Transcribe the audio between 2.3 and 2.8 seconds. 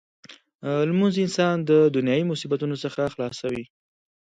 مصیبتونو